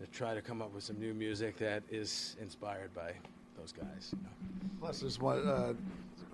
to 0.00 0.06
try 0.08 0.34
to 0.34 0.42
come 0.42 0.60
up 0.60 0.72
with 0.74 0.84
some 0.84 0.98
new 0.98 1.14
music 1.14 1.56
that 1.58 1.82
is 1.90 2.36
inspired 2.40 2.94
by 2.94 3.12
those 3.58 3.72
guys. 3.72 4.12
You 4.12 4.22
know. 4.22 4.70
Plus, 4.80 5.00
there's 5.00 5.18
one 5.18 5.46
uh, 5.46 5.72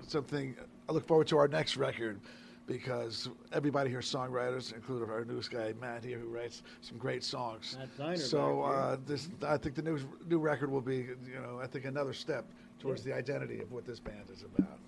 something 0.06 0.56
I 0.88 0.92
look 0.92 1.06
forward 1.06 1.28
to 1.28 1.38
our 1.38 1.48
next 1.48 1.76
record 1.76 2.20
because 2.66 3.28
everybody 3.52 3.90
here 3.90 4.00
is 4.00 4.06
songwriters, 4.06 4.72
including 4.72 5.10
our 5.10 5.24
newest 5.24 5.50
guy 5.50 5.74
Matt 5.80 6.04
here, 6.04 6.18
who 6.18 6.28
writes 6.28 6.62
some 6.80 6.98
great 6.98 7.24
songs. 7.24 7.76
Matt 7.78 7.88
Zeiner 7.98 8.18
so 8.18 8.62
uh, 8.62 8.96
this, 9.06 9.28
I 9.46 9.56
think 9.56 9.74
the 9.74 9.82
new 9.82 9.98
new 10.28 10.38
record 10.38 10.70
will 10.70 10.80
be, 10.80 10.96
you 10.96 11.40
know, 11.40 11.60
I 11.62 11.66
think 11.66 11.84
another 11.84 12.12
step 12.12 12.44
towards 12.78 13.02
the 13.02 13.12
identity 13.12 13.60
of 13.60 13.72
what 13.72 13.84
this 13.84 14.00
band 14.00 14.30
is 14.32 14.42
about. 14.42 14.78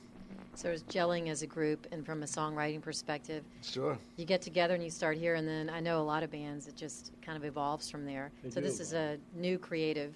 So 0.55 0.69
it's 0.69 0.83
gelling 0.83 1.29
as 1.29 1.43
a 1.43 1.47
group, 1.47 1.87
and 1.93 2.05
from 2.05 2.23
a 2.23 2.27
songwriting 2.27 2.83
perspective, 2.83 3.43
Sure. 3.63 3.97
you 4.17 4.27
get 4.27 4.43
together 4.43 4.75
and 4.75 4.85
you 4.85 4.91
start 4.91 5.17
here, 5.17 5.37
and 5.37 5.49
then 5.49 5.71
I 5.71 5.81
know 5.81 6.01
a 6.01 6.05
lot 6.05 6.23
of 6.23 6.31
bands 6.31 6.69
it 6.69 6.77
just 6.77 7.13
kind 7.23 7.39
of 7.39 7.45
evolves 7.45 7.91
from 7.91 8.05
there. 8.05 8.31
They 8.43 8.51
so 8.51 8.61
do 8.61 8.67
this 8.67 8.79
is 8.79 8.93
a 8.93 9.17
new 9.35 9.59
creative 9.59 10.15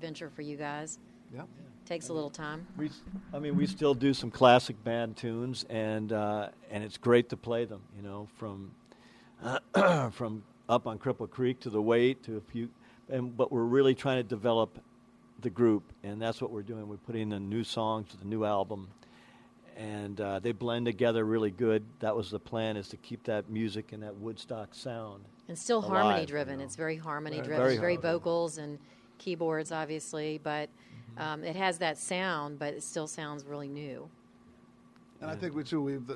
venture 0.00 0.28
for 0.28 0.42
you 0.42 0.56
guys. 0.56 0.98
Yeah. 1.32 1.42
Takes 1.86 2.08
a 2.08 2.12
little 2.12 2.30
time. 2.30 2.66
We, 2.76 2.90
I 3.32 3.38
mean, 3.38 3.56
we 3.56 3.64
still 3.64 3.94
do 3.94 4.12
some 4.12 4.28
classic 4.28 4.82
band 4.82 5.16
tunes, 5.16 5.64
and 5.70 6.12
uh, 6.12 6.48
and 6.68 6.82
it's 6.82 6.98
great 6.98 7.28
to 7.28 7.36
play 7.36 7.64
them. 7.64 7.80
You 7.96 8.02
know, 8.02 8.28
from 8.36 8.72
from 10.12 10.42
up 10.68 10.88
on 10.88 10.98
Cripple 10.98 11.30
Creek 11.30 11.60
to 11.60 11.70
the 11.70 11.80
Weight 11.80 12.24
to 12.24 12.38
a 12.38 12.40
few, 12.40 12.68
and 13.08 13.36
but 13.36 13.52
we're 13.52 13.62
really 13.62 13.94
trying 13.94 14.16
to 14.16 14.24
develop 14.24 14.80
the 15.42 15.50
group, 15.50 15.84
and 16.02 16.20
that's 16.20 16.42
what 16.42 16.50
we're 16.50 16.62
doing. 16.62 16.88
We're 16.88 16.96
putting 16.96 17.30
in 17.30 17.48
new 17.48 17.62
songs 17.62 18.10
to 18.10 18.16
the 18.16 18.24
new 18.24 18.44
album, 18.44 18.88
and 19.76 20.20
uh, 20.20 20.40
they 20.40 20.50
blend 20.50 20.86
together 20.86 21.24
really 21.24 21.52
good. 21.52 21.84
That 22.00 22.16
was 22.16 22.32
the 22.32 22.40
plan: 22.40 22.76
is 22.76 22.88
to 22.88 22.96
keep 22.96 23.22
that 23.24 23.48
music 23.48 23.92
and 23.92 24.02
that 24.02 24.16
Woodstock 24.16 24.74
sound. 24.74 25.24
And 25.46 25.56
still 25.56 25.78
alive, 25.78 25.90
harmony 25.90 26.20
you 26.22 26.26
driven. 26.26 26.58
know. 26.58 26.64
It's 26.64 26.74
very 26.74 26.96
harmony 26.96 27.36
driven. 27.36 27.58
very 27.58 27.74
It's 27.74 27.80
very 27.80 27.96
vocals 27.96 28.58
and 28.58 28.80
keyboards, 29.18 29.70
obviously, 29.70 30.40
but. 30.42 30.68
Um, 31.18 31.44
it 31.44 31.56
has 31.56 31.78
that 31.78 31.98
sound, 31.98 32.58
but 32.58 32.74
it 32.74 32.82
still 32.82 33.06
sounds 33.06 33.44
really 33.44 33.68
new. 33.68 34.08
And 35.20 35.30
I 35.30 35.36
think 35.36 35.54
we 35.54 35.64
too 35.64 35.80
we've 35.82 36.10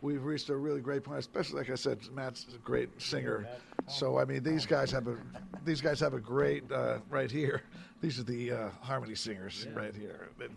we've 0.00 0.24
reached 0.24 0.48
a 0.48 0.56
really 0.56 0.80
great 0.80 1.04
point. 1.04 1.18
Especially 1.18 1.58
like 1.58 1.70
I 1.70 1.74
said, 1.74 1.98
Matt's 2.14 2.46
a 2.54 2.58
great 2.58 2.88
singer. 3.00 3.46
So 3.88 4.18
I 4.18 4.24
mean, 4.24 4.42
these 4.42 4.66
guys 4.66 4.90
have 4.90 5.06
a 5.06 5.16
these 5.64 5.80
guys 5.80 6.00
have 6.00 6.14
a 6.14 6.20
great 6.20 6.70
uh, 6.72 6.98
right 7.10 7.30
here. 7.30 7.62
These 8.00 8.18
are 8.18 8.24
the 8.24 8.52
uh, 8.52 8.70
harmony 8.80 9.14
singers 9.14 9.66
right 9.74 9.94
here. 9.94 10.28
And 10.40 10.50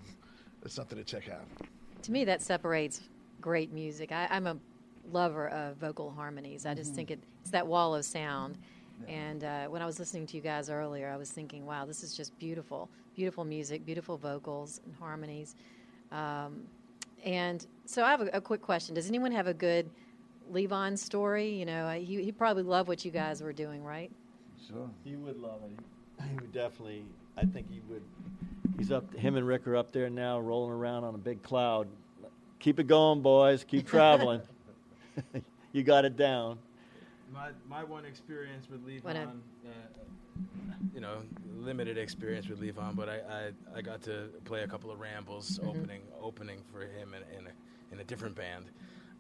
It's 0.64 0.74
something 0.74 0.98
to 0.98 1.04
check 1.04 1.30
out. 1.30 1.46
To 2.04 2.12
me, 2.12 2.26
that 2.26 2.42
separates 2.42 3.02
great 3.42 3.72
music. 3.72 4.12
I, 4.12 4.28
I'm 4.30 4.48
a 4.48 4.58
lover 5.12 5.50
of 5.50 5.78
vocal 5.78 6.12
harmonies. 6.12 6.66
I 6.66 6.74
just 6.74 6.94
think 6.94 7.12
it, 7.12 7.20
it's 7.42 7.52
that 7.52 7.66
wall 7.66 7.96
of 7.96 8.06
sound. 8.06 8.58
And 9.08 9.44
uh, 9.44 9.66
when 9.66 9.82
I 9.82 9.86
was 9.86 10.00
listening 10.00 10.26
to 10.28 10.36
you 10.36 10.42
guys 10.42 10.70
earlier, 10.70 11.10
I 11.10 11.18
was 11.18 11.32
thinking, 11.32 11.66
wow, 11.66 11.86
this 11.86 12.04
is 12.04 12.16
just 12.16 12.38
beautiful. 12.40 12.90
Beautiful 13.16 13.44
music, 13.46 13.86
beautiful 13.86 14.18
vocals 14.18 14.82
and 14.86 14.94
harmonies. 14.96 15.56
Um, 16.12 16.62
and 17.24 17.66
so 17.86 18.04
I 18.04 18.12
have 18.12 18.22
a, 18.22 18.30
a 18.34 18.42
quick 18.42 18.62
question. 18.62 18.96
Does 18.96 19.08
anyone 19.08 19.32
have 19.32 19.48
a 19.48 19.54
good 19.54 19.90
Levon 20.52 20.98
story? 20.98 21.50
You 21.50 21.66
know, 21.66 21.90
he, 21.92 22.24
he 22.24 22.32
probably 22.32 22.64
loved 22.64 22.88
what 22.88 23.04
you 23.04 23.12
guys 23.12 23.42
were 23.42 23.54
doing, 23.54 23.84
right? 23.84 24.12
Sure. 24.68 24.90
He 25.04 25.16
would 25.16 25.38
love 25.40 25.62
it. 25.64 26.24
He 26.30 26.36
would 26.36 26.54
definitely. 26.54 27.04
I 27.38 27.46
think 27.46 27.70
he 27.72 27.82
would. 27.90 28.04
He's 28.78 28.92
up. 28.92 29.14
Him 29.16 29.36
and 29.36 29.48
Rick 29.48 29.68
are 29.68 29.76
up 29.76 29.92
there 29.92 30.10
now, 30.10 30.40
rolling 30.40 30.72
around 30.72 31.04
on 31.04 31.16
a 31.16 31.18
big 31.18 31.42
cloud. 31.44 31.88
Keep 32.60 32.80
it 32.80 32.88
going, 32.88 33.22
boys. 33.22 33.64
Keep 33.64 33.88
traveling. 33.88 34.42
you 35.72 35.84
got 35.84 36.06
it 36.06 36.18
down. 36.18 36.60
My 37.32 37.50
my 37.68 37.84
one 37.84 38.06
experience 38.06 38.68
with 38.70 38.86
Levon, 38.86 39.40
uh, 39.66 39.70
you 40.94 41.00
know, 41.00 41.22
limited 41.58 41.98
experience 41.98 42.48
with 42.48 42.60
Levon, 42.60 42.96
but 42.96 43.10
I, 43.10 43.16
I, 43.16 43.78
I 43.78 43.82
got 43.82 44.02
to 44.04 44.30
play 44.46 44.64
a 44.64 44.68
couple 44.68 44.90
of 44.92 45.00
rambles 45.00 45.60
opening 45.64 46.02
opening 46.22 46.62
for 46.72 46.82
him 46.82 47.14
in, 47.14 47.38
in 47.38 47.48
a 47.48 47.94
in 47.94 48.00
a 48.00 48.04
different 48.04 48.36
band, 48.36 48.66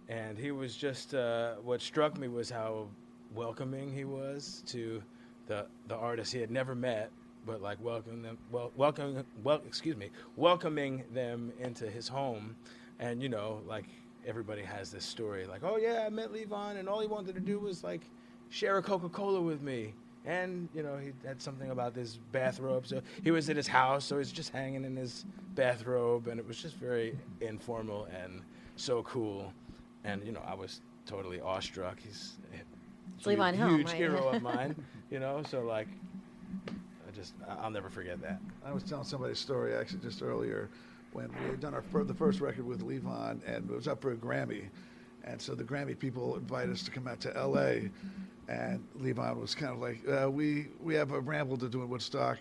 and 0.07 0.37
he 0.37 0.51
was 0.51 0.75
just 0.75 1.13
uh, 1.13 1.55
what 1.55 1.81
struck 1.81 2.17
me 2.17 2.27
was 2.27 2.49
how 2.49 2.87
welcoming 3.33 3.93
he 3.93 4.05
was 4.05 4.63
to 4.67 5.03
the 5.47 5.65
the 5.87 5.95
artists 5.95 6.33
he 6.33 6.39
had 6.39 6.51
never 6.51 6.73
met, 6.75 7.11
but 7.45 7.61
like 7.61 7.77
welcoming 7.81 8.21
them 8.23 8.37
well 8.51 8.71
welcoming 8.75 9.23
well 9.43 9.61
excuse 9.67 9.95
me 9.95 10.09
welcoming 10.35 11.03
them 11.13 11.51
into 11.59 11.89
his 11.89 12.07
home, 12.07 12.55
and 12.99 13.21
you 13.21 13.29
know 13.29 13.61
like 13.67 13.85
everybody 14.29 14.61
has 14.61 14.91
this 14.91 15.03
story 15.03 15.45
like 15.47 15.61
oh 15.63 15.77
yeah 15.77 16.03
I 16.05 16.09
met 16.09 16.31
Levon 16.31 16.77
and 16.77 16.87
all 16.87 16.99
he 17.01 17.07
wanted 17.07 17.33
to 17.35 17.41
do 17.41 17.59
was 17.59 17.83
like 17.83 18.01
share 18.49 18.77
a 18.77 18.81
Coca 18.81 19.09
Cola 19.09 19.41
with 19.41 19.61
me. 19.61 19.93
And 20.25 20.69
you 20.75 20.83
know 20.83 20.97
he 20.97 21.11
had 21.25 21.41
something 21.41 21.71
about 21.71 21.93
this 21.95 22.19
bathrobe, 22.33 22.85
so 22.85 23.01
he 23.23 23.31
was 23.31 23.49
at 23.49 23.55
his 23.55 23.67
house, 23.67 24.03
so 24.03 24.17
he's 24.17 24.31
just 24.33 24.49
hanging 24.51 24.83
in 24.83 24.95
his 24.95 25.25
bathrobe, 25.55 26.27
and 26.27 26.39
it 26.39 26.45
was 26.47 26.61
just 26.61 26.75
very 26.75 27.17
informal 27.41 28.05
and 28.21 28.41
so 28.75 29.01
cool. 29.03 29.51
And 30.03 30.21
you 30.25 30.33
know 30.33 30.41
I 30.45 30.55
was 30.55 30.81
totally 31.05 31.39
awestruck. 31.39 31.99
He's 32.01 32.33
It's 33.17 33.25
a 33.25 33.29
Levon 33.29 33.55
huge 33.55 33.87
right? 33.87 33.95
hero 33.95 34.27
of 34.27 34.41
mine, 34.51 34.75
you 35.09 35.19
know. 35.19 35.41
So 35.49 35.61
like, 35.61 35.87
I 36.67 37.11
just 37.15 37.33
I- 37.47 37.55
I'll 37.63 37.71
never 37.71 37.89
forget 37.89 38.21
that. 38.21 38.39
I 38.65 38.73
was 38.73 38.83
telling 38.83 39.05
somebody 39.05 39.31
a 39.33 39.35
story 39.35 39.73
actually 39.73 39.99
just 40.01 40.21
earlier 40.21 40.69
when 41.13 41.29
we 41.43 41.49
had 41.49 41.59
done 41.59 41.73
our 41.73 41.81
fir- 41.81 42.03
the 42.03 42.13
first 42.13 42.39
record 42.41 42.65
with 42.65 42.85
Levon 42.85 43.41
and 43.47 43.69
it 43.69 43.75
was 43.75 43.87
up 43.87 44.01
for 44.01 44.11
a 44.11 44.15
Grammy, 44.15 44.69
and 45.23 45.41
so 45.41 45.55
the 45.55 45.63
Grammy 45.63 45.97
people 45.97 46.35
invited 46.35 46.71
us 46.71 46.83
to 46.83 46.91
come 46.91 47.07
out 47.07 47.19
to 47.21 47.35
L.A. 47.35 47.89
and 48.47 48.83
Levon 48.99 49.39
was 49.39 49.55
kind 49.55 49.73
of 49.73 49.79
like, 49.79 49.99
uh, 50.07 50.29
"We 50.29 50.67
we 50.81 50.93
have 50.95 51.11
a 51.11 51.19
ramble 51.19 51.57
to 51.57 51.69
do 51.69 51.81
in 51.81 51.89
Woodstock. 51.89 52.37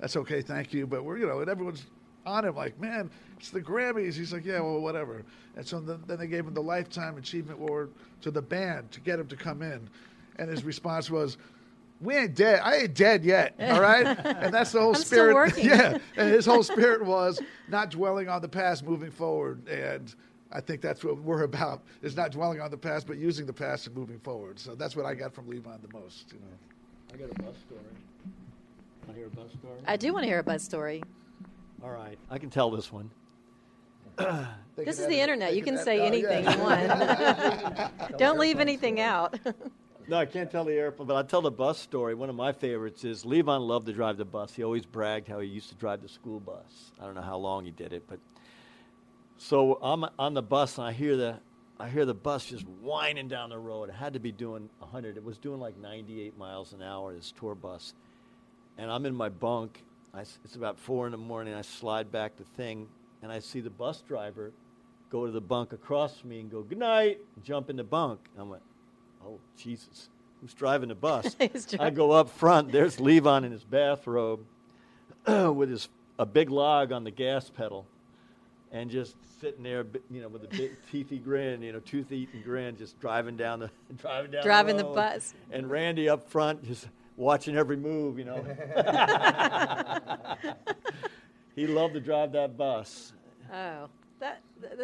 That's 0.00 0.16
okay, 0.16 0.42
thank 0.42 0.72
you." 0.72 0.86
But 0.86 1.04
we're 1.04 1.18
you 1.18 1.26
know 1.26 1.40
and 1.40 1.48
everyone's 1.50 1.86
on 2.24 2.44
him 2.44 2.56
like, 2.56 2.78
"Man, 2.80 3.10
it's 3.38 3.50
the 3.50 3.60
Grammys." 3.60 4.14
He's 4.14 4.32
like, 4.32 4.44
"Yeah, 4.44 4.60
well, 4.60 4.80
whatever." 4.80 5.22
And 5.56 5.66
so 5.66 5.80
then, 5.80 6.02
then 6.06 6.18
they 6.18 6.26
gave 6.26 6.46
him 6.46 6.54
the 6.54 6.62
Lifetime 6.62 7.16
Achievement 7.16 7.60
Award 7.60 7.90
to 8.22 8.30
the 8.30 8.42
band 8.42 8.90
to 8.92 9.00
get 9.00 9.18
him 9.18 9.26
to 9.28 9.36
come 9.36 9.62
in, 9.62 9.88
and 10.36 10.48
his 10.48 10.64
response 10.64 11.10
was. 11.10 11.36
We 12.00 12.14
ain't 12.14 12.34
dead. 12.34 12.60
I 12.62 12.76
ain't 12.76 12.94
dead 12.94 13.24
yet. 13.24 13.54
All 13.58 13.80
right, 13.80 14.06
and 14.24 14.52
that's 14.52 14.72
the 14.72 14.80
whole 14.80 14.90
I'm 14.90 14.94
still 14.96 15.06
spirit. 15.06 15.34
working. 15.34 15.66
Yeah, 15.66 15.98
and 16.16 16.30
his 16.30 16.46
whole 16.46 16.62
spirit 16.62 17.04
was 17.04 17.40
not 17.68 17.90
dwelling 17.90 18.28
on 18.28 18.42
the 18.42 18.48
past, 18.48 18.84
moving 18.84 19.10
forward. 19.10 19.66
And 19.68 20.14
I 20.52 20.60
think 20.60 20.80
that's 20.80 21.02
what 21.02 21.18
we're 21.18 21.44
about: 21.44 21.82
is 22.02 22.16
not 22.16 22.32
dwelling 22.32 22.60
on 22.60 22.70
the 22.70 22.76
past, 22.76 23.06
but 23.06 23.16
using 23.16 23.46
the 23.46 23.52
past 23.52 23.86
and 23.86 23.96
moving 23.96 24.18
forward. 24.18 24.58
So 24.58 24.74
that's 24.74 24.94
what 24.94 25.06
I 25.06 25.14
got 25.14 25.34
from 25.34 25.46
Levon 25.46 25.80
the 25.80 25.98
most. 25.98 26.32
You 26.32 26.40
know. 26.40 27.14
I 27.14 27.16
got 27.16 27.30
a 27.30 27.42
bus 27.42 27.56
story. 27.66 27.80
Want 29.06 29.08
to 29.08 29.12
hear 29.14 29.26
a 29.26 29.30
bus 29.30 29.52
story? 29.58 29.78
I 29.86 29.96
do 29.96 30.12
want 30.12 30.24
to 30.24 30.28
hear 30.28 30.40
a 30.40 30.44
buzz 30.44 30.62
story. 30.62 31.02
All 31.82 31.90
right, 31.90 32.18
I 32.30 32.38
can 32.38 32.50
tell 32.50 32.70
this 32.70 32.92
one. 32.92 33.10
This 34.76 34.98
is 34.98 35.06
the 35.06 35.20
internet. 35.20 35.54
You 35.54 35.62
can 35.62 35.76
ed- 35.78 35.84
say 35.84 36.00
oh, 36.00 36.04
anything 36.04 36.44
yeah. 36.44 36.54
you 36.54 36.60
want. 36.60 38.18
Don't 38.18 38.38
leave 38.38 38.60
anything 38.60 39.00
out. 39.00 39.38
No, 40.08 40.18
I 40.18 40.26
can't 40.26 40.48
tell 40.48 40.64
the 40.64 40.74
airplane, 40.74 41.08
but 41.08 41.16
I'll 41.16 41.24
tell 41.24 41.42
the 41.42 41.50
bus 41.50 41.80
story. 41.80 42.14
One 42.14 42.30
of 42.30 42.36
my 42.36 42.52
favorites 42.52 43.02
is 43.02 43.24
Levon 43.24 43.66
loved 43.66 43.86
to 43.86 43.92
drive 43.92 44.18
the 44.18 44.24
bus. 44.24 44.54
He 44.54 44.62
always 44.62 44.86
bragged 44.86 45.26
how 45.26 45.40
he 45.40 45.48
used 45.48 45.68
to 45.70 45.74
drive 45.74 46.00
the 46.00 46.08
school 46.08 46.38
bus. 46.38 46.92
I 47.00 47.06
don't 47.06 47.16
know 47.16 47.22
how 47.22 47.38
long 47.38 47.64
he 47.64 47.72
did 47.72 47.92
it, 47.92 48.04
but 48.06 48.20
so 49.36 49.74
I'm 49.82 50.04
on 50.16 50.34
the 50.34 50.42
bus 50.42 50.78
and 50.78 50.86
I 50.86 50.92
hear 50.92 51.16
the 51.16 51.38
I 51.78 51.88
hear 51.88 52.06
the 52.06 52.14
bus 52.14 52.46
just 52.46 52.66
whining 52.80 53.26
down 53.26 53.50
the 53.50 53.58
road. 53.58 53.88
It 53.88 53.96
had 53.96 54.12
to 54.12 54.20
be 54.20 54.32
doing 54.32 54.70
100. 54.78 55.16
It 55.16 55.24
was 55.24 55.38
doing 55.38 55.60
like 55.60 55.76
98 55.76 56.38
miles 56.38 56.72
an 56.72 56.82
hour. 56.82 57.12
This 57.12 57.32
tour 57.38 57.56
bus, 57.56 57.92
and 58.78 58.90
I'm 58.90 59.06
in 59.06 59.14
my 59.14 59.28
bunk. 59.28 59.82
I 60.14 60.20
it's 60.20 60.54
about 60.54 60.78
four 60.78 61.06
in 61.06 61.12
the 61.12 61.18
morning. 61.18 61.52
I 61.52 61.62
slide 61.62 62.12
back 62.12 62.36
the 62.36 62.44
thing, 62.44 62.86
and 63.22 63.32
I 63.32 63.40
see 63.40 63.60
the 63.60 63.70
bus 63.70 64.02
driver 64.02 64.52
go 65.10 65.26
to 65.26 65.32
the 65.32 65.40
bunk 65.40 65.72
across 65.72 66.18
from 66.18 66.30
me 66.30 66.40
and 66.40 66.50
go 66.50 66.62
good 66.62 66.78
night. 66.78 67.18
Jump 67.42 67.70
in 67.70 67.76
the 67.76 67.84
bunk. 67.84 68.20
I'm 68.38 68.50
like, 68.50 68.62
oh 69.26 69.38
Jesus, 69.56 70.08
who's 70.40 70.54
driving 70.54 70.88
the 70.88 70.94
bus? 70.94 71.34
He's 71.38 71.66
I 71.78 71.90
go 71.90 72.12
up 72.12 72.30
front. 72.30 72.72
There's 72.72 72.96
Levon 72.98 73.44
in 73.44 73.52
his 73.52 73.64
bathrobe 73.64 74.40
with 75.26 75.70
his 75.70 75.88
a 76.18 76.24
big 76.26 76.50
log 76.50 76.92
on 76.92 77.04
the 77.04 77.10
gas 77.10 77.50
pedal, 77.50 77.86
and 78.72 78.90
just 78.90 79.14
sitting 79.40 79.62
there, 79.62 79.84
you 80.10 80.22
know, 80.22 80.28
with 80.28 80.44
a 80.44 80.48
big 80.48 80.70
teethy 80.92 81.22
grin, 81.22 81.60
you 81.62 81.72
know, 81.72 81.80
tooth-eating 81.80 82.40
grin, 82.42 82.76
just 82.76 82.98
driving 83.00 83.36
down 83.36 83.58
the 83.60 83.70
driving 83.98 84.30
down 84.30 84.42
Driving 84.42 84.76
the 84.78 84.84
road. 84.84 84.94
bus. 84.94 85.34
and 85.52 85.68
Randy 85.70 86.08
up 86.08 86.28
front 86.30 86.64
just 86.64 86.88
watching 87.18 87.56
every 87.56 87.76
move, 87.76 88.18
you 88.18 88.24
know. 88.24 88.44
he 91.54 91.66
loved 91.66 91.94
to 91.94 92.00
drive 92.00 92.32
that 92.32 92.56
bus. 92.56 93.12
Oh, 93.52 93.88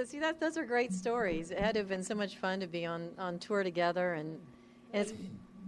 see, 0.04 0.18
that 0.20 0.40
those 0.40 0.56
are 0.56 0.64
great 0.64 0.92
stories. 0.92 1.50
It 1.50 1.58
had 1.58 1.74
to 1.74 1.80
have 1.80 1.88
been 1.88 2.02
so 2.02 2.14
much 2.14 2.36
fun 2.36 2.60
to 2.60 2.66
be 2.66 2.84
on, 2.86 3.10
on 3.18 3.38
tour 3.38 3.62
together, 3.62 4.14
and, 4.14 4.38
and 4.92 5.02
it's 5.02 5.12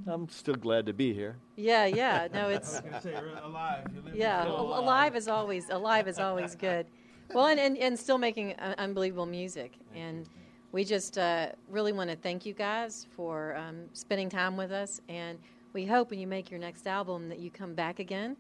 I'm 0.09 0.29
still 0.29 0.55
glad 0.57 0.87
to 0.87 0.93
be 0.93 1.15
here. 1.15 1.37
yeah, 1.57 1.87
yeah. 1.87 2.29
No, 2.33 2.49
it's 2.49 2.81
say, 3.03 3.15
alive. 3.43 3.87
yeah. 4.13 4.43
al- 4.45 4.79
Alive 4.81 5.17
is 5.17 5.29
always 5.29 5.71
alive 5.71 6.09
is 6.09 6.19
always 6.19 6.55
good. 6.55 6.87
Well, 7.33 7.47
and, 7.47 7.59
and, 7.59 7.79
and 7.79 7.99
still 7.99 8.19
making 8.19 8.53
uh, 8.55 8.75
unbelievable 8.79 9.27
music, 9.27 9.73
and 9.95 10.29
we 10.73 10.85
just 10.85 11.17
uh, 11.17 11.49
really 11.71 11.93
want 11.93 12.11
to 12.11 12.17
thank 12.17 12.45
you 12.45 12.53
guys 12.53 13.07
for 13.17 13.57
um, 13.57 13.85
spending 13.93 14.29
time 14.29 14.57
with 14.57 14.73
us, 14.73 15.01
and 15.09 15.39
we 15.73 15.87
hope 15.87 16.11
when 16.11 16.19
you 16.19 16.27
make 16.27 16.51
your 16.51 16.61
next 16.61 16.87
album 16.87 17.29
that 17.31 17.39
you 17.39 17.51
come 17.51 17.75
back 17.75 17.99
again, 17.99 18.37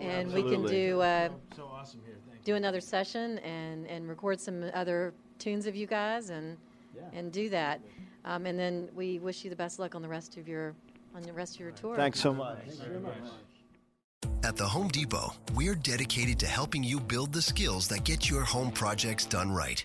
and 0.00 0.32
we 0.32 0.42
can 0.42 0.64
Absolutely. 0.64 0.76
do. 0.76 1.00
Uh, 1.00 1.28
So 1.56 1.64
awesome 1.64 2.00
here. 2.04 2.16
Thank 2.28 2.44
do 2.44 2.54
another 2.54 2.80
session 2.80 3.38
and, 3.40 3.86
and 3.86 4.08
record 4.08 4.40
some 4.40 4.70
other 4.74 5.12
tunes 5.38 5.66
of 5.66 5.76
you 5.76 5.86
guys 5.86 6.30
and 6.30 6.56
and 7.12 7.32
do 7.32 7.48
that. 7.48 7.80
Um, 8.24 8.46
and 8.46 8.58
then 8.58 8.88
we 8.94 9.18
wish 9.18 9.44
you 9.44 9.50
the 9.50 9.56
best 9.56 9.78
luck 9.78 9.94
on 9.94 10.02
the 10.02 10.08
rest 10.08 10.36
of 10.36 10.46
your 10.48 10.74
on 11.14 11.22
the 11.22 11.32
rest 11.32 11.54
of 11.54 11.60
your 11.60 11.72
tour. 11.72 11.96
Thanks 11.96 12.20
so 12.20 12.32
much. 12.32 12.58
At 14.42 14.56
the 14.56 14.66
Home 14.66 14.88
Depot, 14.88 15.34
we're 15.54 15.74
dedicated 15.74 16.38
to 16.40 16.46
helping 16.46 16.82
you 16.82 16.98
build 16.98 17.32
the 17.32 17.42
skills 17.42 17.88
that 17.88 18.04
get 18.04 18.28
your 18.30 18.42
home 18.42 18.70
projects 18.70 19.26
done 19.26 19.52
right. 19.52 19.84